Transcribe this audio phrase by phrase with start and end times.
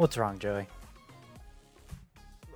[0.00, 0.66] What's wrong, Joey?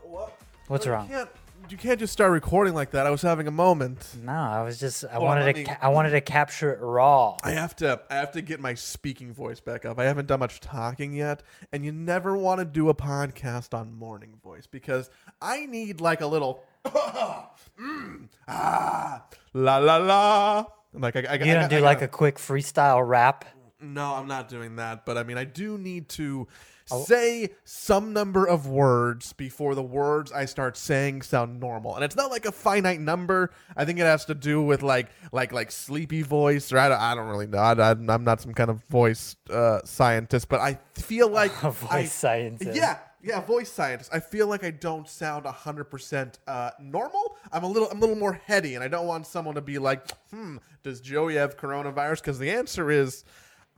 [0.02, 0.34] What?
[0.68, 1.08] What's you wrong?
[1.08, 1.28] Can't,
[1.68, 3.06] you can't just start recording like that.
[3.06, 4.14] I was having a moment.
[4.22, 6.78] No, I was just I wanted let to me- ca- I wanted to capture it
[6.80, 7.36] raw.
[7.44, 9.98] I have to I have to get my speaking voice back up.
[9.98, 13.92] I haven't done much talking yet, and you never want to do a podcast on
[13.92, 15.10] morning voice because
[15.42, 19.22] I need like a little mm, ah
[19.52, 20.64] la la la.
[20.94, 23.44] Like I, I, You don't do like a quick freestyle rap.
[23.82, 25.04] No, I'm not doing that.
[25.04, 26.48] But I mean, I do need to
[26.90, 27.02] Oh.
[27.04, 31.94] say some number of words before the words I start saying sound normal.
[31.94, 33.50] And it's not like a finite number.
[33.76, 37.00] I think it has to do with like like like sleepy voice, or I don't,
[37.00, 37.58] I don't really know.
[37.58, 41.90] I, am not some kind of voice uh, scientist, but I feel like A voice
[41.90, 42.76] I- scientist.
[42.76, 44.10] Yeah, yeah, voice scientist.
[44.12, 47.36] I feel like I don't sound hundred percent uh, normal.
[47.50, 49.78] I'm a little, I'm a little more heady, and I don't want someone to be
[49.78, 53.24] like, "Hmm, does Joey have coronavirus?" Because the answer is,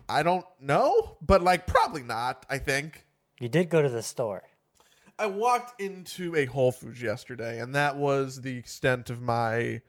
[0.09, 2.47] I don't know, but like probably not.
[2.49, 3.05] I think.
[3.41, 4.43] You did go to the store.
[5.19, 9.81] I walked into a Whole Foods yesterday, and that was the extent of my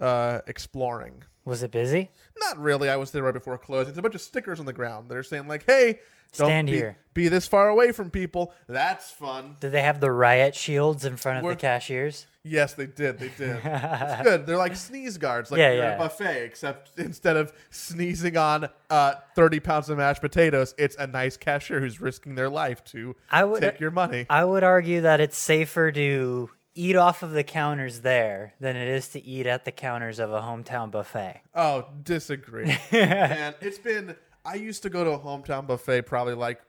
[0.00, 1.22] uh, exploring.
[1.44, 2.10] Was it busy?
[2.40, 2.88] Not really.
[2.88, 3.86] I was there right before closing.
[3.92, 5.08] There's a bunch of stickers on the ground.
[5.08, 6.00] that are saying like, "Hey,
[6.36, 9.56] don't Stand be, here." be this far away from people." That's fun.
[9.60, 12.26] Did they have the riot shields in front of We're- the cashiers?
[12.44, 13.18] Yes, they did.
[13.18, 13.58] They did.
[13.64, 14.46] it's good.
[14.46, 15.94] They're like sneeze guards, like Yeah, yeah.
[15.94, 21.06] a buffet, except instead of sneezing on uh, 30 pounds of mashed potatoes, it's a
[21.06, 24.26] nice cashier who's risking their life to I would- take your money.
[24.28, 28.88] I would argue that it's safer to eat off of the counters there than it
[28.88, 31.40] is to eat at the counters of a hometown buffet.
[31.54, 32.76] Oh, disagree.
[32.90, 34.16] and it's been.
[34.44, 36.60] I used to go to a hometown buffet probably like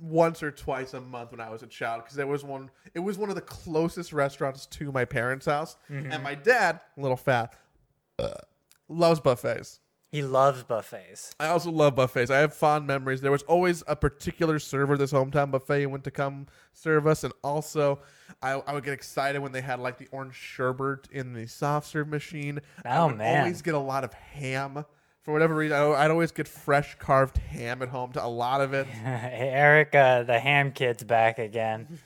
[0.00, 2.70] once or twice a month when I was a child because it was one.
[2.94, 6.12] It was one of the closest restaurants to my parents' house, Mm-hmm.
[6.12, 7.54] and my dad, a little fat,
[8.18, 8.34] uh,
[8.88, 9.80] loves buffets.
[10.10, 11.34] He loves buffets.
[11.38, 12.30] I also love buffets.
[12.30, 13.20] I have fond memories.
[13.20, 17.32] There was always a particular server this hometown buffet went to come serve us, and
[17.44, 17.98] also
[18.40, 21.88] I, I would get excited when they had like the orange sherbet in the soft
[21.88, 22.60] serve machine.
[22.86, 23.40] I Oh, would man.
[23.40, 24.86] always get a lot of ham
[25.28, 25.76] for whatever reason.
[25.76, 28.86] I, I'd always get fresh carved ham at home to a lot of it.
[28.86, 31.98] Hey, Eric, uh, the ham kid's back again.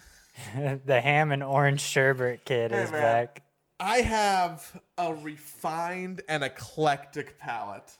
[0.86, 3.00] the ham and orange sherbet kid is man.
[3.00, 3.42] back.
[3.78, 7.92] I have a refined and eclectic palate.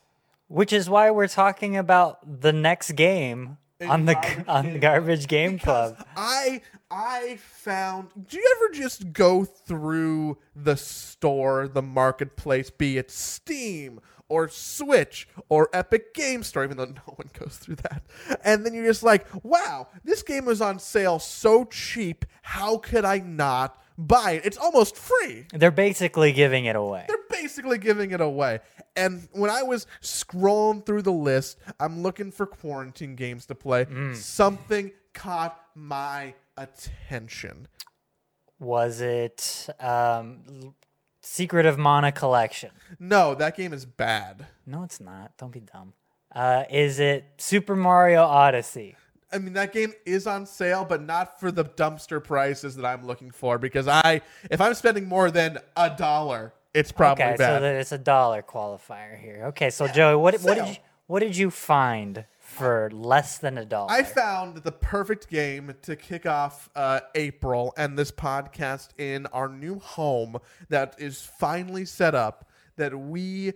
[0.49, 4.73] Which is why we're talking about the next game In on the Garbage on Game.
[4.73, 6.07] the Garbage Game Because Club.
[6.17, 8.09] I I found.
[8.29, 14.01] Do you ever just go through the store, the marketplace, be it Steam
[14.33, 18.03] or Switch or Epic Game Store, even though no one goes through that,
[18.43, 22.25] and then you're just like, wow, this game is on sale so cheap.
[22.41, 24.47] How could I not buy it?
[24.47, 25.47] It's almost free.
[25.53, 27.05] They're basically giving it away.
[27.09, 28.61] They're basically giving it away.
[28.97, 33.87] And when I was scrolling through the list, I'm looking for quarantine games to play.
[34.15, 37.69] Something caught my attention.
[38.59, 40.75] Was it um,
[41.23, 42.71] Secret of Mana Collection?
[42.99, 44.47] No, that game is bad.
[44.67, 45.37] No, it's not.
[45.39, 45.93] Don't be dumb.
[46.35, 48.97] Uh, is it Super Mario Odyssey?
[49.33, 53.07] I mean, that game is on sale, but not for the dumpster prices that I'm
[53.07, 53.57] looking for.
[53.59, 57.63] Because I, if I'm spending more than a dollar, it's probably okay, so bad.
[57.63, 59.45] that it's a dollar qualifier here.
[59.49, 63.65] Okay, so Joey, what what did you what did you find for less than a
[63.65, 63.91] dollar?
[63.91, 69.49] I found the perfect game to kick off uh, April and this podcast in our
[69.49, 70.37] new home
[70.69, 73.53] that is finally set up that we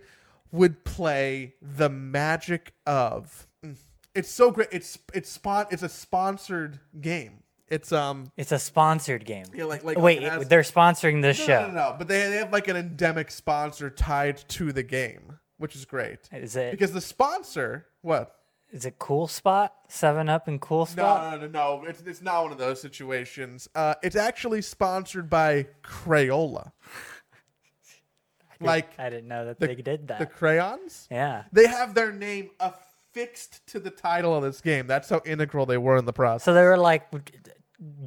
[0.51, 3.47] would play the magic of.
[3.65, 3.75] Mm.
[4.15, 4.69] It's so great.
[4.71, 7.43] It's it's spon- It's a sponsored game.
[7.69, 8.31] It's um.
[8.37, 9.45] it's a sponsored game.
[9.53, 11.61] Yeah, like- like- wait, it they're sponsoring this No, show.
[11.61, 11.95] no, no, no.
[11.97, 16.19] But they, they have like an endemic sponsor tied to the game, which is great.
[16.31, 18.33] Is it Because the sponsor, what?
[18.71, 19.73] Is it Cool Spot?
[19.87, 21.31] Seven Up and Cool Spot?
[21.31, 21.85] No, no, no, no.
[21.87, 23.69] It's, it's not one of those situations.
[23.73, 26.71] Uh, it's actually sponsored by Crayola.
[28.59, 30.19] like I didn't know that the, they did that.
[30.19, 31.07] the crayons.
[31.11, 31.43] yeah.
[31.51, 34.87] They have their name affixed to the title of this game.
[34.87, 36.43] That's how integral they were in the process.
[36.43, 37.07] So they were like,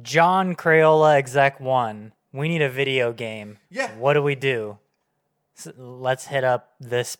[0.01, 2.13] John Crayola exec one.
[2.33, 3.57] We need a video game.
[3.69, 3.91] Yeah.
[3.97, 4.77] What do we do?
[5.57, 7.17] S let's hit up this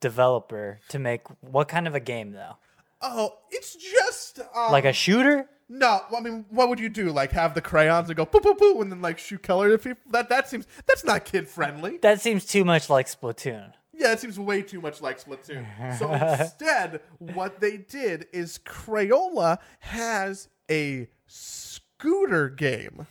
[0.00, 2.56] developer to make what kind of a game though?
[3.02, 5.48] Oh, it's just um, Like a shooter?
[5.68, 6.02] no.
[6.16, 7.10] I mean, what would you do?
[7.10, 9.82] Like have the crayons and go poo poo poo, and then like shoot color at
[9.82, 10.02] people?
[10.10, 11.98] That that seems that's not kid friendly.
[11.98, 13.72] That seems too much like Splatoon.
[13.94, 15.98] Yeah, it seems way too much like Splatoon.
[15.98, 23.06] So instead, what they did is Crayola has a scooter game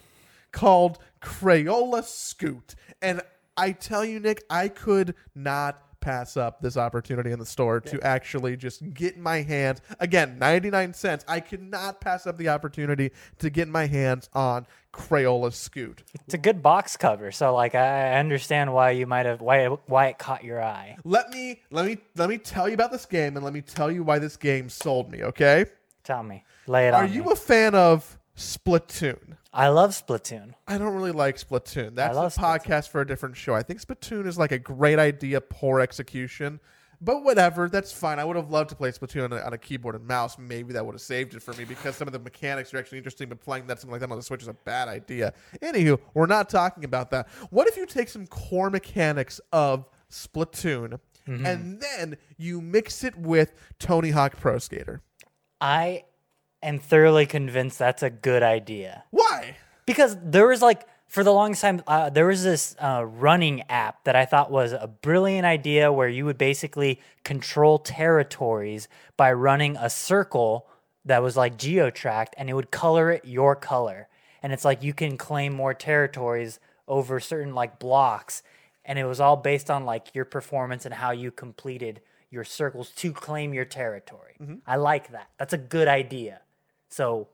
[0.51, 2.75] called Crayola Scoot.
[3.01, 3.21] And
[3.55, 8.01] I tell you, Nick, I could not pass up this opportunity in the store to
[8.01, 11.23] actually just get my hands again 99 cents.
[11.27, 16.03] I cannot pass up the opportunity to get my hands on Crayola Scoot.
[16.25, 20.07] It's a good box cover, so like I understand why you might have why why
[20.07, 20.97] it caught your eye.
[21.05, 23.91] Let me let me let me tell you about this game and let me tell
[23.91, 25.65] you why this game sold me, okay?
[26.03, 27.03] Tell me, lay it on.
[27.03, 27.31] Are you me.
[27.31, 29.37] a fan of Splatoon?
[29.53, 30.53] I love Splatoon.
[30.67, 31.95] I don't really like Splatoon.
[31.95, 32.59] That's a love Splatoon.
[32.65, 33.53] podcast for a different show.
[33.53, 36.59] I think Splatoon is like a great idea, poor execution.
[37.03, 38.19] But whatever, that's fine.
[38.19, 40.37] I would have loved to play Splatoon on a, on a keyboard and mouse.
[40.37, 42.99] Maybe that would have saved it for me because some of the mechanics are actually
[42.99, 43.27] interesting.
[43.27, 45.33] But playing that something like that on the Switch is a bad idea.
[45.63, 47.27] Anywho, we're not talking about that.
[47.49, 51.45] What if you take some core mechanics of Splatoon Mm-hmm.
[51.45, 55.01] and then you mix it with Tony Hawk Pro Skater?
[55.61, 56.05] I
[56.63, 59.03] am thoroughly convinced that's a good idea.
[59.11, 59.55] Why?
[59.85, 64.03] because there was like for the longest time uh, there was this uh, running app
[64.05, 68.87] that I thought was a brilliant idea where you would basically control territories
[69.17, 70.67] by running a circle
[71.03, 74.07] that was like geo-tracked and it would color it your color.
[74.43, 78.43] And it's like you can claim more territories over certain like blocks
[78.85, 82.91] and it was all based on like your performance and how you completed your circles
[82.91, 84.35] to claim your territory.
[84.65, 85.29] I like that.
[85.37, 86.41] That's a good idea
[86.91, 87.27] so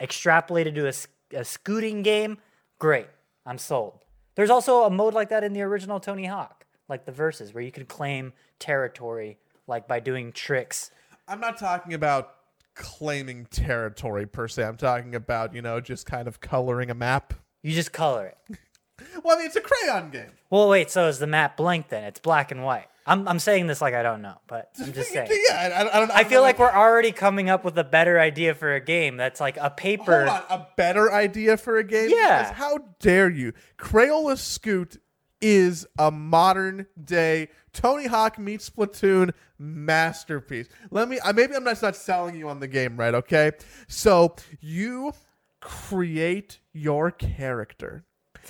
[0.00, 2.38] extrapolated to a scooting game
[2.78, 3.08] great
[3.46, 4.04] i'm sold
[4.34, 7.62] there's also a mode like that in the original tony hawk like the verses where
[7.62, 10.90] you can claim territory like by doing tricks
[11.28, 12.34] I'm not talking about
[12.74, 14.64] claiming territory per se.
[14.64, 17.34] I'm talking about, you know, just kind of coloring a map.
[17.62, 18.58] you just color it
[19.24, 20.30] Well, I mean, it's a crayon game.
[20.50, 20.90] Well, wait.
[20.90, 22.04] So is the map blank then?
[22.04, 22.86] It's black and white.
[23.06, 25.28] I'm I'm saying this like I don't know, but I'm just saying.
[25.48, 28.20] Yeah, I, I don't, I I feel like we're already coming up with a better
[28.20, 30.26] idea for a game that's like a paper.
[30.26, 32.10] Hold on, a better idea for a game?
[32.10, 32.42] Yeah.
[32.42, 33.52] Because how dare you?
[33.78, 34.98] Crayola Scoot
[35.40, 40.68] is a modern day Tony Hawk meets Splatoon masterpiece.
[40.90, 43.14] Let me, uh, maybe I'm just not selling you on the game, right?
[43.14, 43.52] Okay.
[43.88, 45.12] So you
[45.60, 48.04] create your character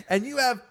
[0.08, 0.62] and you have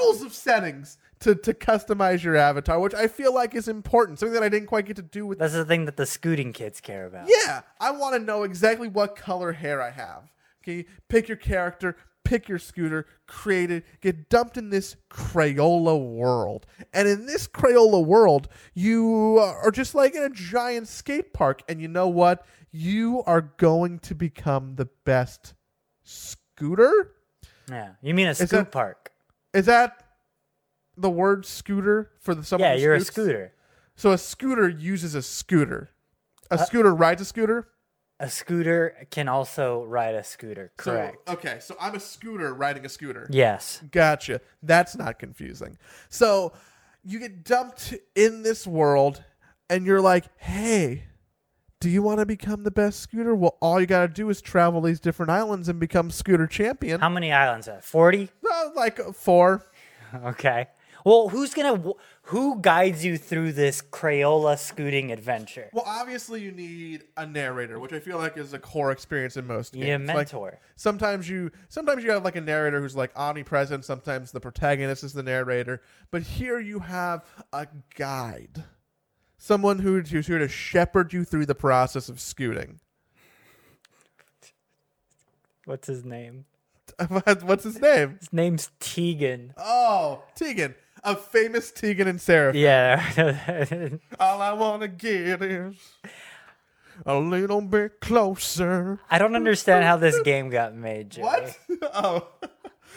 [0.00, 4.18] oodles of settings to, to customize your avatar, which I feel like is important.
[4.18, 6.52] Something that I didn't quite get to do with That's the thing that the scooting
[6.52, 7.28] kids care about.
[7.28, 10.30] yeah, I want to know exactly what color hair I have.
[10.62, 16.66] Okay, pick your character, pick your scooter, create it, get dumped in this Crayola world.
[16.92, 21.62] And in this Crayola world, you are just like in a giant skate park.
[21.68, 22.46] And you know what?
[22.70, 25.54] You are going to become the best
[26.04, 27.12] scooter.
[27.68, 27.90] Yeah.
[28.02, 29.10] You mean a scoot that- park?
[29.52, 30.01] Is that
[30.96, 32.70] the word scooter for the someone?
[32.70, 33.52] Yeah, you're a scooter.
[33.96, 35.90] So a scooter uses a scooter.
[36.50, 37.68] A Uh, scooter rides a scooter.
[38.20, 40.72] A scooter can also ride a scooter.
[40.78, 41.28] So- Correct.
[41.28, 43.26] okay, so I'm a scooter riding a scooter.
[43.30, 43.82] yes.
[43.90, 44.40] Gotcha.
[44.62, 45.76] That's not confusing.
[46.08, 46.52] So
[47.02, 49.24] you get dumped in this world,
[49.68, 51.04] and you're like, hey,
[51.80, 53.34] do you want to become the best scooter?
[53.34, 57.00] Well, all you got to do is travel these different islands and become scooter champion.
[57.00, 57.80] How many islands are?
[57.82, 58.30] Forty.
[58.48, 59.66] Uh, like four.
[60.26, 60.68] Okay.
[61.04, 61.92] Well, who's gonna?
[62.26, 65.68] Who guides you through this Crayola scooting adventure?
[65.72, 69.46] Well, obviously, you need a narrator, which I feel like is a core experience in
[69.46, 70.08] most You need a games.
[70.08, 70.60] Like, mentor.
[70.76, 75.12] sometimes you sometimes you have like a narrator who's like omnipresent sometimes the protagonist is
[75.12, 77.66] the narrator but here you have a
[77.96, 78.62] guide
[79.38, 82.78] someone who- who's here to shepherd you through the process of scooting
[85.64, 86.44] What's his name?
[87.08, 89.54] what's his name His name's Tegan.
[89.56, 93.02] oh tegan a famous tegan and Sara Yeah.
[94.20, 95.76] all i want to get is
[97.06, 101.24] a little bit closer I don't understand how this game got made, Joey.
[101.24, 101.58] what
[101.94, 102.28] oh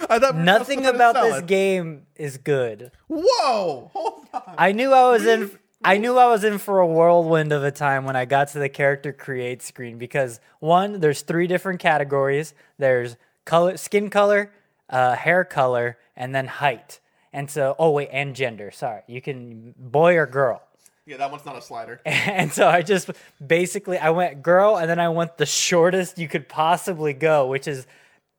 [0.09, 2.91] I thought we Nothing about this game is good.
[3.07, 3.89] Whoa!
[3.93, 4.55] Hold on.
[4.57, 7.71] I knew I was in I knew I was in for a whirlwind of a
[7.71, 12.53] time when I got to the character create screen because one, there's three different categories.
[12.77, 14.51] There's color, skin color,
[14.89, 16.99] uh, hair color, and then height.
[17.35, 18.71] And so, oh wait, and gender.
[18.71, 20.63] Sorry, you can boy or girl.
[21.05, 21.99] Yeah, that one's not a slider.
[22.05, 23.11] And so I just
[23.45, 27.67] basically I went girl, and then I went the shortest you could possibly go, which
[27.67, 27.87] is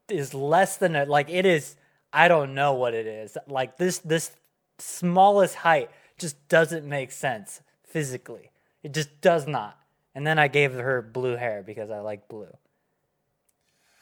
[0.09, 1.77] is less than a like it is.
[2.11, 3.37] I don't know what it is.
[3.47, 4.31] Like this this
[4.79, 8.51] smallest height just doesn't make sense physically.
[8.83, 9.79] It just does not.
[10.15, 12.57] And then I gave her blue hair because I like blue.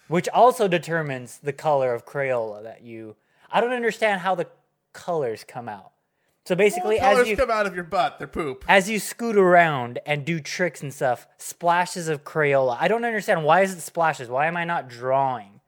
[0.06, 3.16] Which also determines the color of Crayola that you
[3.50, 4.46] I don't understand how the
[4.94, 5.90] colors come out.
[6.46, 8.18] So basically Colors as you come out of your butt.
[8.18, 8.64] They're poop.
[8.68, 12.76] as you scoot around and do tricks and stuff, splashes of Crayola.
[12.78, 14.28] I don't understand why is it splashes?
[14.28, 15.60] Why am I not drawing?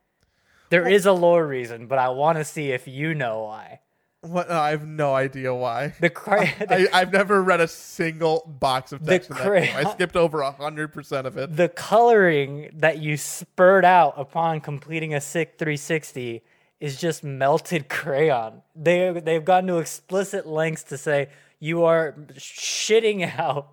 [0.68, 3.80] There is a lore reason, but I want to see if you know why.
[4.20, 4.50] What?
[4.50, 5.94] I have no idea why.
[6.00, 9.76] The cray- I, I've never read a single box of text in that game.
[9.76, 11.56] I skipped over hundred percent of it.
[11.56, 16.42] the coloring that you spurt out upon completing a sick 360
[16.80, 18.62] is just melted crayon.
[18.74, 21.28] They they've gone to explicit lengths to say
[21.58, 23.68] you are shitting out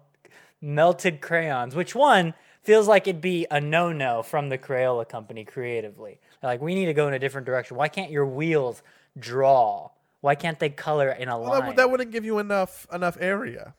[0.61, 1.75] melted crayons.
[1.75, 6.19] Which one feels like it'd be a no-no from the Crayola company creatively?
[6.41, 7.75] They're like, we need to go in a different direction.
[7.75, 8.81] Why can't your wheels
[9.19, 9.89] draw?
[10.21, 11.65] Why can't they color in a Well, line?
[11.67, 13.73] that, that wouldn't give you enough enough area.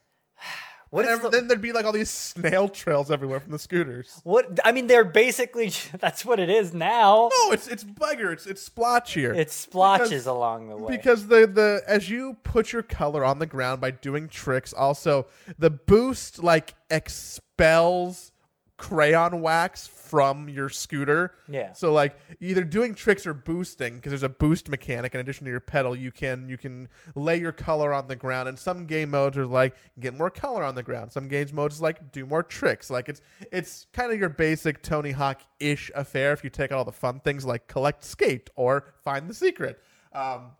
[0.94, 3.58] What is Ev- the- then there'd be like all these snail trails everywhere from the
[3.58, 4.20] scooters.
[4.24, 4.60] what?
[4.64, 7.30] I mean, they're basically that's what it is now.
[7.44, 8.32] No, it's it's bigger.
[8.32, 9.36] It's it's splotchier.
[9.36, 10.96] It splotches Because- along the way.
[10.96, 15.26] because the the as you put your color on the ground by doing tricks, also
[15.58, 18.32] the boost like expels
[18.76, 21.34] crayon wax from your scooter.
[21.48, 21.72] Yeah.
[21.72, 25.50] So like either doing tricks or boosting because there's a boost mechanic in addition to
[25.50, 25.94] your pedal.
[25.94, 28.48] You can you can lay your color on the ground.
[28.48, 31.12] And some game modes are like get more color on the ground.
[31.12, 32.90] Some games modes like do more tricks.
[32.90, 33.20] Like it's
[33.52, 36.92] it's kind of your basic Tony Hawk ish affair if you take out all the
[36.92, 39.80] fun things like collect skate or find the secret.
[40.12, 40.52] Um,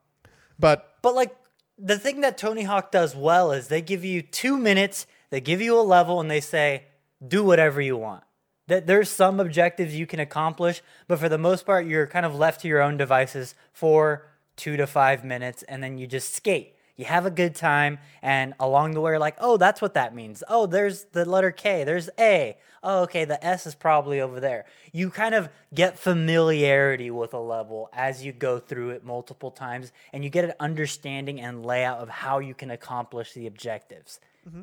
[0.59, 1.35] but But like
[1.79, 5.61] the thing that Tony Hawk does well is they give you two minutes, they give
[5.61, 6.85] you a level, and they say,
[7.27, 8.25] do whatever you want.
[8.67, 12.35] That there's some objectives you can accomplish, but for the most part, you're kind of
[12.35, 14.27] left to your own devices for
[14.57, 16.75] two to five minutes, and then you just skate.
[16.97, 20.15] You have a good time, and along the way, you're like, oh, that's what that
[20.15, 20.45] means.
[20.49, 22.57] Oh, there's the letter K, there's A.
[22.85, 24.65] Oh, okay, the S is probably over there.
[24.93, 29.91] You kind of get familiarity with a level as you go through it multiple times,
[30.13, 34.21] and you get an understanding and layout of how you can accomplish the objectives.
[34.49, 34.63] Mm-hmm.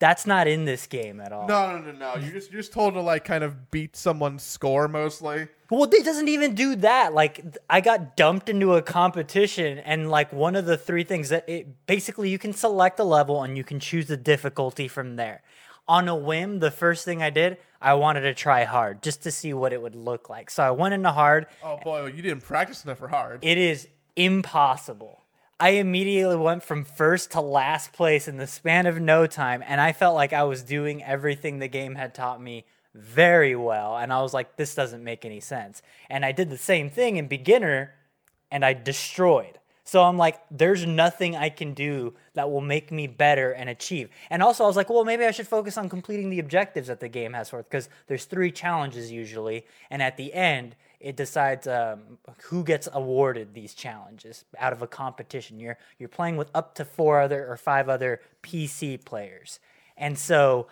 [0.00, 1.46] That's not in this game at all.
[1.46, 2.14] no, no, no, no.
[2.16, 5.46] You're just you're just told to like kind of beat someone's score mostly.
[5.70, 7.14] Well, it doesn't even do that.
[7.14, 11.48] Like, I got dumped into a competition, and like one of the three things that
[11.48, 15.42] it basically you can select a level and you can choose the difficulty from there.
[15.86, 19.30] On a whim, the first thing I did, I wanted to try hard just to
[19.30, 20.50] see what it would look like.
[20.50, 21.46] So I went into hard.
[21.62, 23.44] Oh boy, you didn't practice enough for hard.
[23.44, 25.19] It is impossible.
[25.60, 29.78] I immediately went from first to last place in the span of no time, and
[29.78, 32.64] I felt like I was doing everything the game had taught me
[32.94, 33.98] very well.
[33.98, 35.82] And I was like, this doesn't make any sense.
[36.08, 37.92] And I did the same thing in beginner,
[38.50, 39.58] and I destroyed.
[39.84, 44.08] So I'm like, there's nothing I can do that will make me better and achieve.
[44.30, 47.00] And also, I was like, well, maybe I should focus on completing the objectives that
[47.00, 51.16] the game has for it because there's three challenges usually, and at the end, it
[51.16, 55.58] decides um, who gets awarded these challenges out of a competition.
[55.58, 59.58] You're you're playing with up to four other or five other PC players,
[59.96, 60.66] and so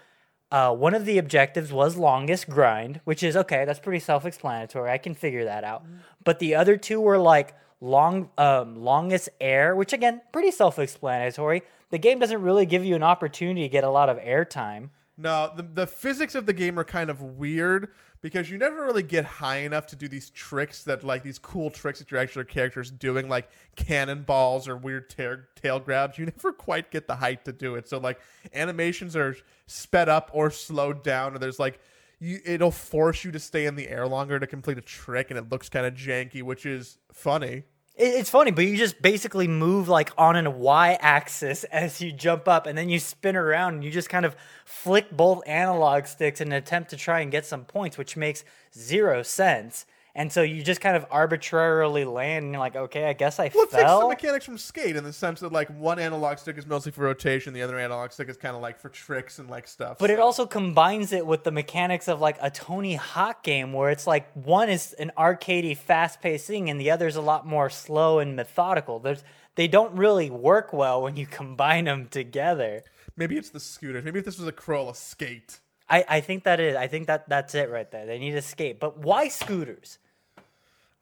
[0.51, 3.65] uh, one of the objectives was longest grind, which is okay.
[3.65, 4.91] That's pretty self-explanatory.
[4.91, 5.85] I can figure that out.
[6.25, 11.63] But the other two were like long um, longest air, which again pretty self-explanatory.
[11.91, 14.91] The game doesn't really give you an opportunity to get a lot of air time.
[15.17, 17.89] No, the, the physics of the game are kind of weird
[18.21, 21.71] because you never really get high enough to do these tricks that like these cool
[21.71, 26.19] tricks that your actual character's doing, like cannonballs or weird tail, tail grabs.
[26.19, 27.89] You never quite get the height to do it.
[27.89, 28.21] So like
[28.53, 31.81] animations are sped up or slowed down, or there's like
[32.21, 35.39] you it'll force you to stay in the air longer to complete a trick, and
[35.39, 37.65] it looks kind of janky, which is funny.
[37.99, 42.13] It- It's funny, but you just basically move like on an Y axis as you
[42.13, 46.07] jump up, and then you spin around and you just kind of flick both analog
[46.07, 48.45] sticks in an attempt to try and get some points, which makes
[48.77, 49.85] zero sense.
[50.15, 53.51] And so you just kind of arbitrarily land, and you're like, okay, I guess I
[53.55, 54.09] Well, it takes the fell.
[54.09, 57.53] mechanics from Skate in the sense that like one analog stick is mostly for rotation,
[57.55, 59.99] the other analog stick is kind of like for tricks and like stuff.
[59.99, 63.91] But it also combines it with the mechanics of like a Tony Hawk game where
[63.91, 67.47] it's like one is an arcadey, fast paced thing and the other is a lot
[67.47, 68.99] more slow and methodical.
[68.99, 69.23] There's
[69.55, 72.83] they don't really work well when you combine them together.
[73.17, 74.05] maybe it's the scooters.
[74.05, 75.61] Maybe if this was a Crayola Skate.
[75.91, 76.77] I, I think that is.
[76.77, 78.07] I think that that's it right there.
[78.07, 78.79] They need to skate.
[78.79, 79.99] But why scooters?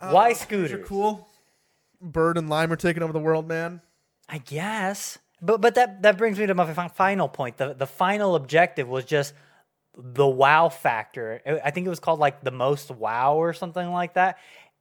[0.00, 0.72] Uh, why scooters?
[0.72, 1.26] are cool.
[2.00, 3.80] Bird and Lime are taking over the world, man.
[4.28, 5.18] I guess.
[5.42, 7.56] But but that that brings me to my fi- final point.
[7.56, 9.34] The the final objective was just
[9.96, 11.40] the wow factor.
[11.64, 14.38] I think it was called like the most wow or something like that.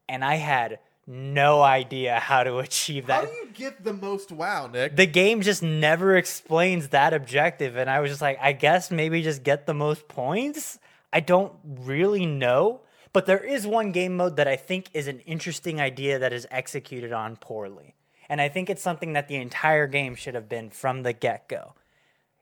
[0.07, 3.25] And I had no idea how to achieve that.
[3.25, 4.95] How do you get the most wow, Nick?
[4.95, 9.21] the game just never explains that objective and I was just like I guess maybe
[9.21, 10.79] just get the most points.
[11.13, 12.81] I don't really know,
[13.13, 16.45] but there is one game mode that I think is an interesting idea that is
[16.51, 17.95] executed on poorly.
[18.27, 21.75] And I think it's something that the entire game should have been from the get-go.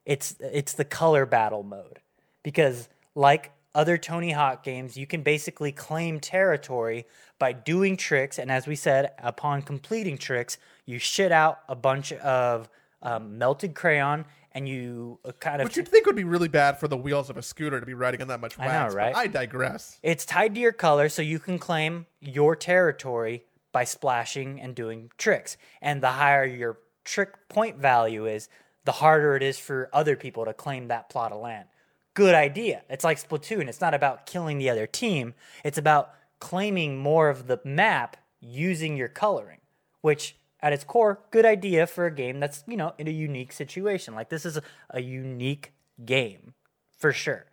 [0.06, 2.00] It's it's the color battle mode.
[2.42, 7.06] Because like other Tony Hawk games, you can basically claim territory
[7.40, 8.38] by doing tricks.
[8.38, 12.70] And as we said, upon completing tricks, you shit out a bunch of
[13.02, 15.66] um, melted crayon and you uh, kind of.
[15.66, 17.94] Which you'd think would be really bad for the wheels of a scooter to be
[17.94, 18.94] riding on that much know, wax.
[18.94, 19.16] but right?
[19.16, 20.00] I digress.
[20.04, 25.10] It's tied to your color, so you can claim your territory by splashing and doing
[25.18, 25.58] tricks.
[25.82, 28.50] And the higher your trick point value is,
[28.86, 31.68] the harder it is for other people to claim that plot of land.
[32.14, 32.84] Good idea.
[32.90, 33.68] It's like Splatoon.
[33.68, 38.98] It's not about killing the other team, it's about claiming more of the map using
[38.98, 39.62] your coloring,
[40.02, 43.52] which at its core, good idea for a game that's, you know, in a unique
[43.52, 44.14] situation.
[44.14, 46.54] Like this is a, a unique game
[46.98, 47.46] for sure.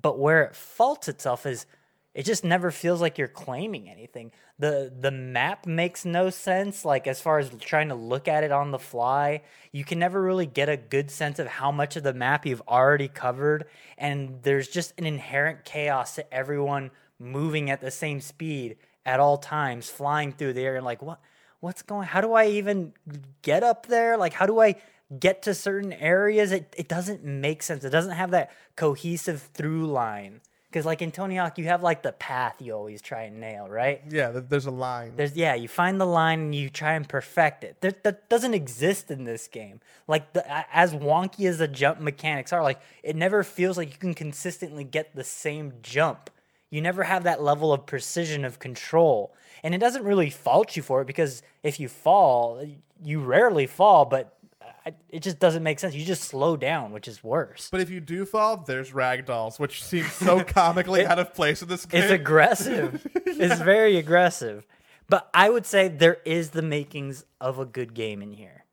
[0.00, 1.66] But where it faults itself is
[2.14, 4.32] it just never feels like you're claiming anything.
[4.58, 8.50] The the map makes no sense like as far as trying to look at it
[8.50, 9.42] on the fly.
[9.72, 12.62] You can never really get a good sense of how much of the map you've
[12.66, 18.76] already covered and there's just an inherent chaos to everyone moving at the same speed
[19.04, 21.20] at all times flying through the air and like what
[21.60, 22.94] what's going how do I even
[23.42, 24.16] get up there?
[24.16, 24.76] Like how do I
[25.20, 26.52] get to certain areas?
[26.52, 27.84] It it doesn't make sense.
[27.84, 30.40] It doesn't have that cohesive through line.
[30.68, 33.68] Because like in Tony Hawk, you have like the path you always try and nail,
[33.68, 34.02] right?
[34.10, 35.14] Yeah, there's a line.
[35.16, 37.80] There's yeah, you find the line and you try and perfect it.
[37.80, 39.80] There, that doesn't exist in this game.
[40.06, 40.44] Like the
[40.74, 44.84] as wonky as the jump mechanics are, like it never feels like you can consistently
[44.84, 46.30] get the same jump.
[46.70, 50.82] You never have that level of precision of control, and it doesn't really fault you
[50.82, 52.62] for it because if you fall,
[53.02, 54.36] you rarely fall, but
[54.86, 55.94] uh, it just doesn't make sense.
[55.94, 57.68] You just slow down, which is worse.
[57.70, 61.68] but if you do fall, there's ragdolls, which seems so comically out of place in
[61.68, 62.02] this game.
[62.02, 63.06] It's aggressive.
[63.14, 64.66] it's very aggressive.
[65.08, 68.64] But I would say there is the makings of a good game in here.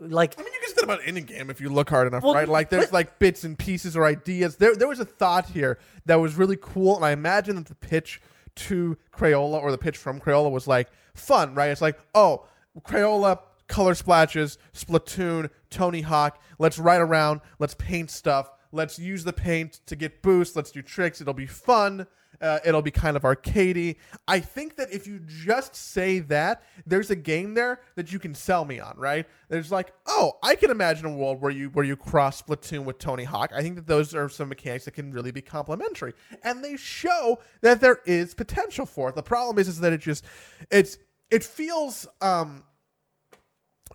[0.00, 2.22] Like I mean, you can say that about any game if you look hard enough,
[2.22, 2.48] Well, right?
[2.48, 4.56] Like there's but- like bits and pieces or ideas.
[4.56, 7.74] There, there was a thought here that was really cool, and I imagine that the
[7.74, 8.20] pitch
[8.56, 11.70] to Crayola or the pitch from Crayola was like fun, right?
[11.70, 12.46] It's like, oh,
[12.80, 16.42] Crayola color splashes, Splatoon, Tony Hawk.
[16.58, 17.40] Let's ride around.
[17.58, 18.50] Let's paint stuff.
[18.72, 20.56] Let's use the paint to get boosts.
[20.56, 21.20] Let's do tricks.
[21.20, 22.06] It'll be fun.
[22.40, 23.96] Uh, it'll be kind of arcadey.
[24.28, 28.34] I think that if you just say that, there's a game there that you can
[28.34, 29.26] sell me on, right?
[29.48, 32.98] There's like, oh, I can imagine a world where you where you cross Splatoon with
[32.98, 33.50] Tony Hawk.
[33.54, 36.12] I think that those are some mechanics that can really be complementary,
[36.44, 39.16] and they show that there is potential for it.
[39.16, 40.24] The problem is, is that it just
[40.70, 40.98] it's
[41.30, 42.62] it feels um.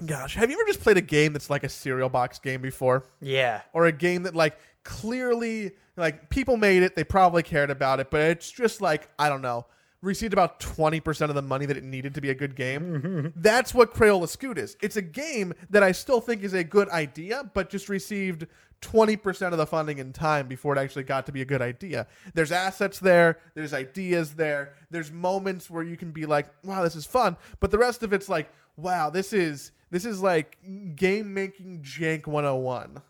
[0.06, 3.06] Gosh, have you ever just played a game that's like a cereal box game before?
[3.22, 8.00] yeah, or a game that like clearly like people made it they probably cared about
[8.00, 9.66] it but it's just like i don't know
[10.02, 12.82] received about 20% of the money that it needed to be a good game?
[12.82, 13.28] Mm-hmm.
[13.38, 14.76] That's what crayola scoot is.
[14.82, 18.48] It's a game that i still think is a good idea but just received
[18.82, 22.06] 20% of the funding in time before it actually got to be a good idea.
[22.34, 26.98] There's assets there there's ideas there there's moments where you can be like wow this
[26.98, 30.58] is fun but the rest of it's like wow this is this is like
[30.96, 33.02] game making jank 101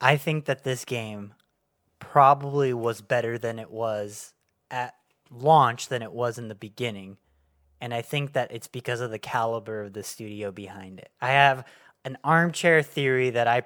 [0.00, 1.34] I think that this game
[1.98, 4.34] probably was better than it was
[4.70, 4.94] at
[5.30, 7.16] launch than it was in the beginning.
[7.80, 11.10] And I think that it's because of the caliber of the studio behind it.
[11.20, 11.66] I have
[12.04, 13.62] an armchair theory that I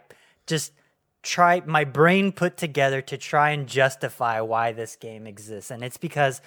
[0.46, 0.72] just
[1.22, 5.70] try my brain put together to try and justify why this game exists.
[5.70, 6.40] And it's because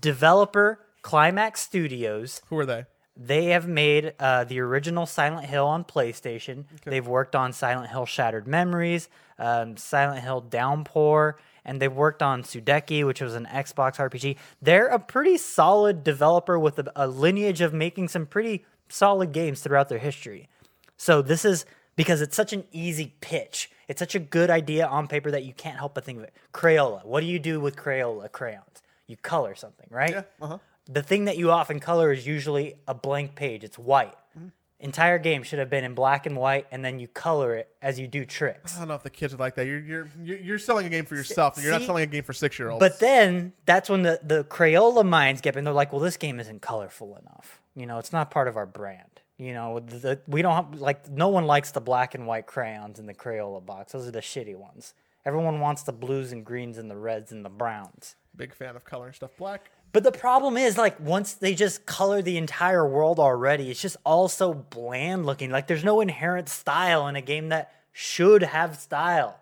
[0.00, 2.84] developer Climax Studios who are they
[3.18, 6.64] they have made uh, the original Silent Hill on PlayStation.
[6.84, 12.44] They've worked on Silent Hill Shattered Memories, um, Silent Hill Downpour, and they've worked on
[12.44, 14.36] Sudeki, which was an Xbox RPG.
[14.62, 19.60] They're a pretty solid developer with a, a lineage of making some pretty solid games
[19.60, 20.48] throughout their history.
[20.96, 23.70] So this is because it's such an easy pitch.
[23.88, 26.32] It's such a good idea on paper that you can't help but think of it.
[26.54, 27.04] Crayola.
[27.04, 28.82] What do you do with Crayola crayons?
[29.08, 30.10] You color something, right?
[30.10, 30.58] Yeah, uh-huh.
[30.88, 33.62] The thing that you often color is usually a blank page.
[33.62, 34.16] It's white.
[34.36, 34.48] Mm-hmm.
[34.80, 37.98] Entire game should have been in black and white, and then you color it as
[37.98, 38.76] you do tricks.
[38.76, 39.66] I don't know if the kids are like that.
[39.66, 42.32] You're you're you're selling a game for yourself, and you're not selling a game for
[42.32, 42.80] six year olds.
[42.80, 46.38] But then that's when the, the Crayola minds get, and they're like, well, this game
[46.38, 47.60] isn't colorful enough.
[47.74, 49.20] You know, it's not part of our brand.
[49.36, 52.46] You know, the, the, we don't have, like, no one likes the black and white
[52.46, 53.92] crayons in the Crayola box.
[53.92, 54.94] Those are the shitty ones.
[55.24, 58.16] Everyone wants the blues and greens and the reds and the browns.
[58.34, 59.70] big fan of coloring stuff black.
[59.98, 63.96] But the problem is, like, once they just color the entire world already, it's just
[64.04, 65.50] all so bland looking.
[65.50, 69.40] Like, there's no inherent style in a game that should have style.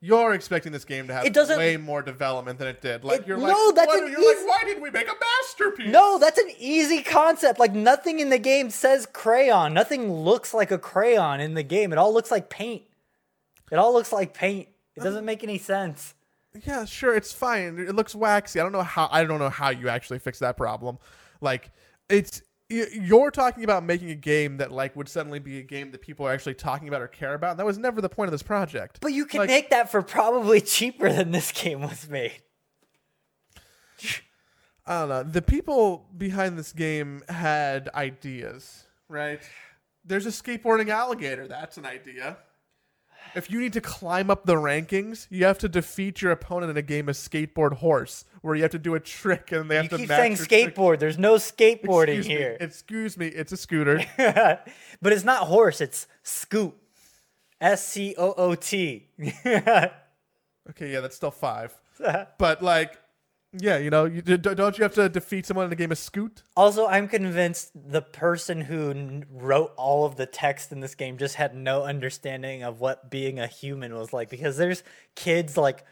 [0.00, 3.04] You're expecting this game to have It doesn't- way more development than it did.
[3.04, 5.06] Like It- you're no, like, that's what- an you're easy- like, why didn't we make
[5.06, 5.92] a masterpiece?
[5.92, 7.58] No, that's an easy concept.
[7.58, 9.74] Like, nothing in the game says crayon.
[9.74, 11.92] Nothing looks like a crayon in the game.
[11.92, 12.84] It all looks like paint.
[13.70, 14.68] It all looks like paint.
[14.96, 16.14] It doesn't make any sense.
[16.66, 17.78] Yeah, sure, it's fine.
[17.78, 18.60] It looks waxy.
[18.60, 19.08] I don't know how.
[19.10, 20.98] I don't know how you actually fix that problem.
[21.40, 21.70] Like,
[22.08, 26.02] it's you're talking about making a game that like would suddenly be a game that
[26.02, 27.52] people are actually talking about or care about.
[27.52, 28.98] And that was never the point of this project.
[29.00, 32.42] But you can Like- make that for probably cheaper than this game was made.
[34.86, 35.22] I don't know.
[35.22, 39.40] The people behind this game had ideas, right?
[40.04, 41.46] There's a skateboarding alligator.
[41.46, 42.38] That's an idea.
[43.34, 46.76] If you need to climb up the rankings, you have to defeat your opponent in
[46.76, 49.84] a game of skateboard horse, where you have to do a trick and they have
[49.84, 50.74] You to keep match saying your trick.
[50.74, 50.98] skateboard.
[50.98, 52.34] There's no skateboarding Excuse me.
[52.34, 52.56] here.
[52.60, 53.26] Excuse me.
[53.28, 54.02] It's a scooter.
[54.16, 56.74] but it's not horse, it's scoot.
[57.60, 59.08] S C O O T.
[59.46, 59.90] okay,
[60.80, 61.74] yeah, that's still five.
[62.38, 62.96] But like,
[63.52, 66.42] yeah, you know, you, don't you have to defeat someone in a game of scoot?
[66.56, 71.36] Also, I'm convinced the person who wrote all of the text in this game just
[71.36, 74.82] had no understanding of what being a human was like because there's
[75.14, 75.84] kids like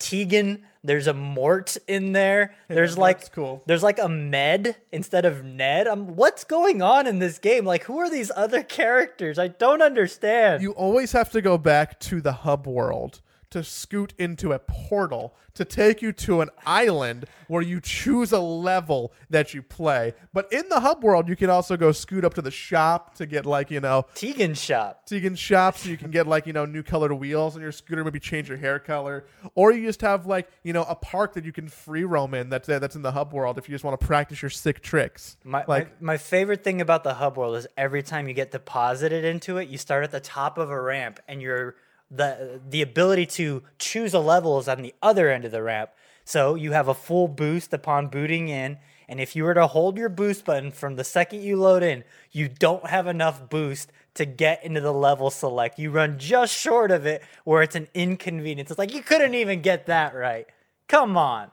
[0.00, 2.56] Tegan, there's a Mort in there.
[2.66, 3.62] There's like cool.
[3.66, 5.86] there's like a Med instead of Ned.
[5.86, 7.64] I'm what's going on in this game?
[7.64, 9.38] Like who are these other characters?
[9.38, 10.62] I don't understand.
[10.62, 13.20] You always have to go back to the hub world
[13.52, 18.40] to scoot into a portal to take you to an island where you choose a
[18.40, 20.14] level that you play.
[20.32, 23.26] But in the hub world, you can also go scoot up to the shop to
[23.26, 25.06] get like, you know, Tegan shop.
[25.06, 28.02] Tegan shop so you can get like, you know, new colored wheels on your scooter,
[28.02, 29.26] maybe change your hair color.
[29.54, 32.48] Or you just have like, you know, a park that you can free roam in
[32.48, 34.80] that's uh, that's in the hub world if you just want to practice your sick
[34.80, 35.36] tricks.
[35.44, 38.50] My, like my my favorite thing about the hub world is every time you get
[38.50, 41.74] deposited into it, you start at the top of a ramp, and you're
[42.14, 45.90] the the ability to choose a level is on the other end of the ramp.
[46.24, 49.96] So you have a full boost upon booting in, and if you were to hold
[49.96, 54.24] your boost button from the second you load in, you don't have enough boost to
[54.24, 55.78] get into the level select.
[55.78, 58.70] You run just short of it, where it's an inconvenience.
[58.70, 60.46] It's like you couldn't even get that right.
[60.86, 61.50] Come on.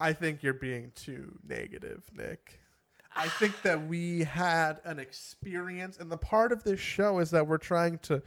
[0.00, 2.61] I think you're being too negative, Nick.
[3.14, 7.46] I think that we had an experience, and the part of this show is that
[7.46, 8.22] we're trying to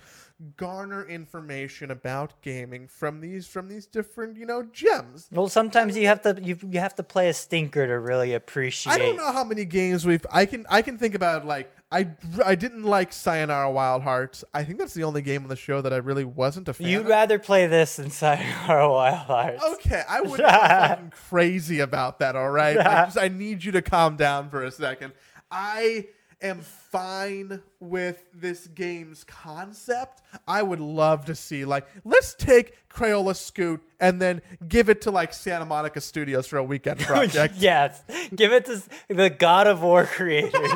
[0.58, 5.28] garner information about gaming from these from these different, you know, gems.
[5.32, 8.94] Well, sometimes you have to you, you have to play a stinker to really appreciate.
[8.94, 10.26] I don't know how many games we've.
[10.32, 12.10] I can I can think about like I
[12.44, 14.44] I didn't like Sayonara Wild Hearts.
[14.54, 16.88] I think that's the only game on the show that I really wasn't a fan.
[16.88, 16.92] Of.
[16.92, 17.08] You'd of.
[17.08, 19.64] rather play this than Sayonara Wild Hearts.
[19.76, 22.36] Okay, I wouldn't be fucking crazy about that.
[22.36, 25.14] All right, I, just, I need you to calm down for a second.
[25.50, 26.08] I
[26.42, 30.22] am fine with this game's concept.
[30.46, 35.12] I would love to see like let's take Crayola Scoot and then give it to
[35.12, 37.56] like Santa Monica Studios for a weekend project.
[37.56, 38.04] yes,
[38.36, 40.72] give it to the God of War creators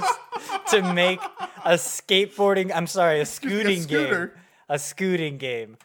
[0.72, 1.22] to make
[1.66, 2.72] a skateboarding.
[2.74, 4.32] I'm sorry, a me, a scooting game.
[4.68, 5.78] A scooting game.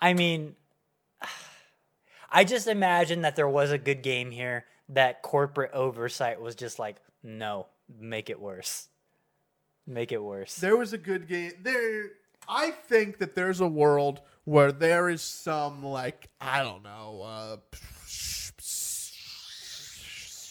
[0.00, 0.56] I mean,
[2.30, 6.78] I just imagine that there was a good game here that corporate oversight was just
[6.78, 7.66] like, no,
[8.00, 8.88] make it worse.
[9.86, 10.56] Make it worse.
[10.56, 11.52] There was a good game.
[11.62, 12.10] There,
[12.48, 17.56] I think that there's a world where there is some like I don't know, uh,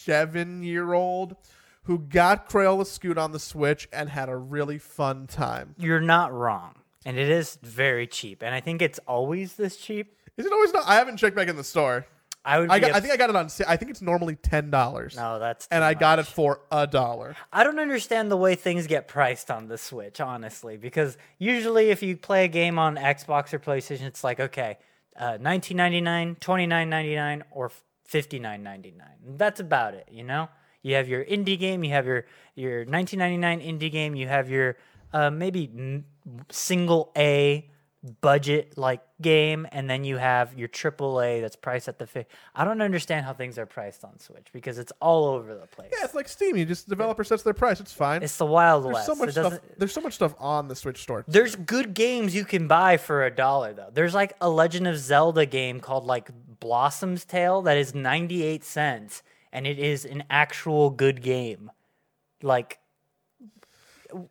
[0.02, 1.36] seven year old
[1.84, 5.74] who got Crayola Scoot on the Switch and had a really fun time.
[5.78, 6.74] You're not wrong.
[7.04, 8.42] And it is very cheap.
[8.42, 10.16] And I think it's always this cheap.
[10.36, 10.84] Is it always not?
[10.86, 12.06] I haven't checked back in the store.
[12.44, 12.88] I would I got.
[12.88, 13.48] I ups- think I got it on.
[13.68, 16.88] I think it's normally ten dollars, No, that's and too I got it for a
[16.88, 17.36] dollar.
[17.52, 22.02] I don't understand the way things get priced on the Switch, honestly, because usually if
[22.02, 24.78] you play a game on Xbox or PlayStation, it's like okay,
[25.16, 27.70] uh, 19.99, 29.99, or
[28.10, 28.92] 59.99.
[29.36, 30.48] That's about it, you know.
[30.82, 34.76] You have your indie game, you have your your 19.99 indie game, you have your
[35.12, 36.04] uh, maybe m-
[36.50, 37.68] single A
[38.20, 42.06] budget like game, and then you have your triple A that's priced at the.
[42.06, 45.66] Fi- I don't understand how things are priced on Switch because it's all over the
[45.66, 45.90] place.
[45.96, 46.56] Yeah, it's like Steam.
[46.56, 47.78] You just developer sets their price.
[47.80, 48.22] It's fine.
[48.22, 49.06] It's the Wild there's West.
[49.06, 49.58] so much It stuff.
[49.78, 51.24] There's so much stuff on the Switch store.
[51.28, 53.90] There's good games you can buy for a dollar though.
[53.92, 59.22] There's like a Legend of Zelda game called like Blossom's Tale that is 98 cents
[59.52, 61.70] and it is an actual good game.
[62.42, 62.78] Like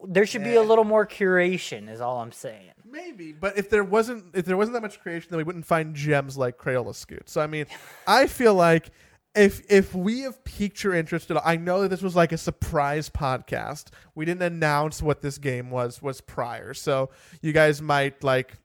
[0.04, 2.72] there should be a little more curation is all I'm saying.
[2.86, 5.96] Maybe, but if there wasn't if there wasn't that much creation, then we wouldn't find
[5.96, 7.30] gems like Crayola Scoot.
[7.30, 7.66] So I mean,
[8.08, 8.92] I feel like
[9.34, 12.32] if if we have piqued your interest at all, I know that this was like
[12.32, 13.86] a surprise podcast.
[14.14, 17.10] We didn't announce what this game was was prior, so
[17.42, 18.58] you guys might like,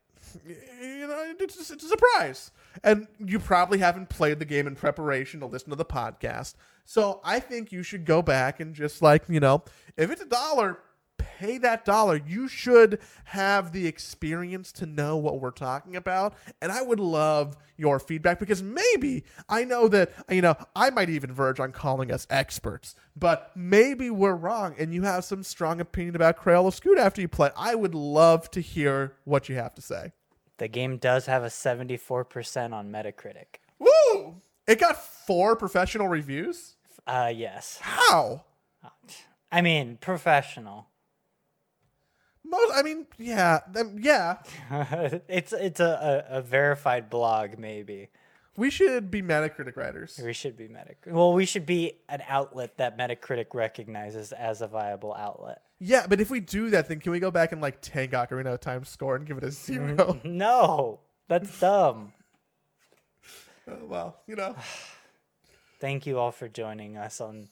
[1.10, 2.50] you know, it's, it's a surprise,
[2.82, 6.54] and you probably haven't played the game in preparation to listen to the podcast.
[6.84, 9.64] So I think you should go back and just like you know,
[9.96, 10.78] if it's a dollar,
[11.18, 16.34] pay that dollar, you should have the experience to know what we're talking about.
[16.60, 21.10] And I would love your feedback because maybe I know that, you know, I might
[21.10, 25.80] even verge on calling us experts, but maybe we're wrong and you have some strong
[25.80, 27.50] opinion about Crayola Scoot after you play.
[27.56, 30.12] I would love to hear what you have to say.
[30.58, 33.60] The game does have a 74% on Metacritic.
[33.78, 34.36] Woo!
[34.66, 36.76] It got four professional reviews.
[37.06, 37.78] Uh, yes.
[37.82, 38.44] How?
[39.52, 40.88] I mean, professional.
[42.44, 43.60] Most, I mean, yeah,
[43.96, 44.36] yeah.
[45.28, 48.08] it's it's a, a, a verified blog, maybe.
[48.56, 50.20] We should be Metacritic writers.
[50.22, 51.12] We should be Metacritic.
[51.12, 55.62] Well, we should be an outlet that Metacritic recognizes as a viable outlet.
[55.78, 58.54] Yeah, but if we do that, then can we go back and like tank Ocarina
[58.54, 60.20] of Time score and give it a zero?
[60.24, 62.12] No, that's dumb.
[63.68, 64.56] oh, well, you know,
[65.78, 67.48] Thank you all for joining us on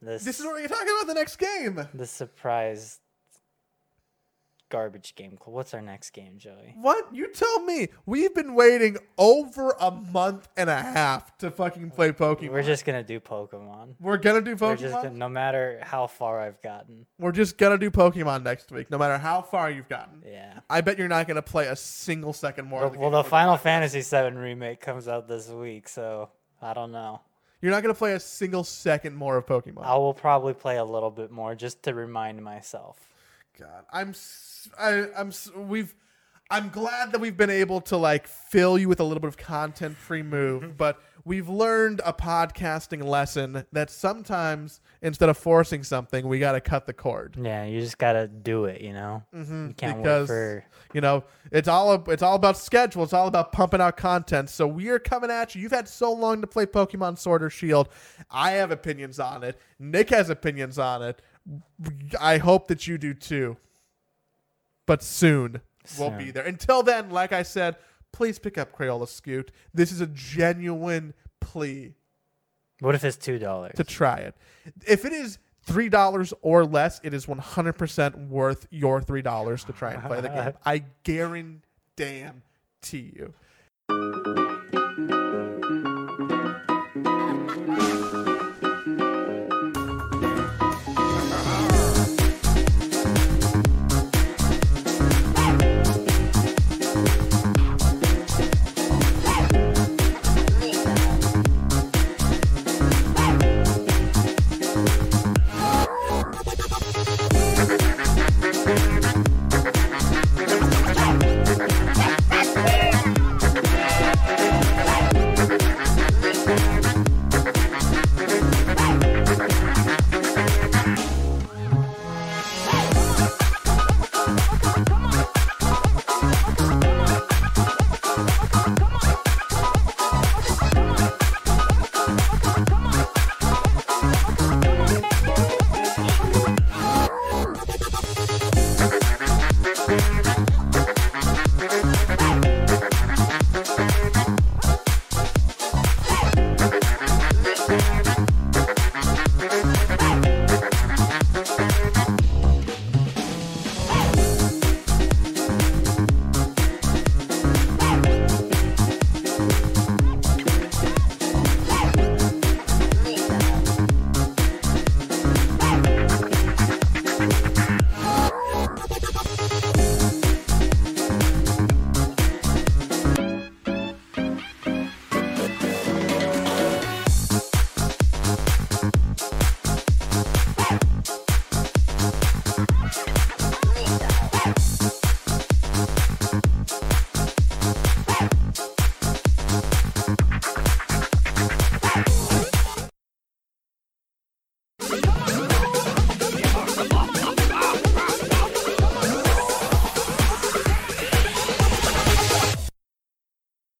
[0.00, 1.86] this this is what we're talking about the next game.
[1.94, 3.00] the surprise
[4.68, 5.38] garbage game.
[5.44, 6.74] What's our next game, Joey?
[6.76, 7.14] What?
[7.14, 7.88] You tell me.
[8.04, 12.50] We've been waiting over a month and a half to fucking play Pokemon.
[12.50, 13.94] We're just gonna do Pokemon.
[14.00, 14.78] We're gonna do We're Pokemon.
[14.78, 17.06] just gonna, no matter how far I've gotten.
[17.18, 20.22] We're just gonna do Pokemon next week, no matter how far you've gotten.
[20.26, 20.60] Yeah.
[20.68, 22.80] I bet you're not gonna play a single second more.
[22.80, 26.74] Well, of the well, the Final Fantasy VII remake comes out this week, so I
[26.74, 27.20] don't know.
[27.62, 29.84] You're not gonna play a single second more of Pokemon.
[29.84, 32.98] I will probably play a little bit more just to remind myself.
[33.58, 34.12] God, I'm,
[34.78, 35.32] I, I'm,
[35.68, 35.94] we've,
[36.50, 39.36] I'm glad that we've been able to like fill you with a little bit of
[39.36, 46.38] content pre-move, but we've learned a podcasting lesson that sometimes instead of forcing something, we
[46.38, 47.36] got to cut the cord.
[47.42, 49.24] Yeah, you just gotta do it, you know.
[49.34, 50.64] Mm-hmm, You can't because wait for.
[50.94, 53.02] you know it's all it's all about schedule.
[53.02, 54.48] It's all about pumping out content.
[54.48, 55.62] So we are coming at you.
[55.62, 57.88] You've had so long to play Pokemon Sword or Shield.
[58.30, 59.58] I have opinions on it.
[59.80, 61.20] Nick has opinions on it.
[62.20, 63.56] I hope that you do too.
[64.86, 65.60] But soon,
[65.98, 66.18] we'll Soon.
[66.18, 66.44] be there.
[66.44, 67.76] Until then, like I said,
[68.12, 69.50] please pick up Crayola Scoot.
[69.74, 71.94] This is a genuine plea
[72.80, 73.72] What if it's two dollars?
[73.76, 74.34] to try it.
[74.86, 79.22] If it is three dollars or less, it is one hundred percent worth your three
[79.22, 80.52] dollars to try and play the game.
[80.64, 81.62] I guarantee
[83.16, 83.34] you.